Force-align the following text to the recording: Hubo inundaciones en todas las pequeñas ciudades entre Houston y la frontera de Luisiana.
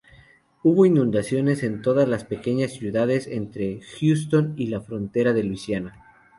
Hubo 0.63 0.87
inundaciones 0.87 1.61
en 1.61 1.83
todas 1.83 2.09
las 2.09 2.23
pequeñas 2.23 2.73
ciudades 2.73 3.27
entre 3.27 3.81
Houston 3.99 4.55
y 4.57 4.65
la 4.65 4.81
frontera 4.81 5.31
de 5.33 5.43
Luisiana. 5.43 6.03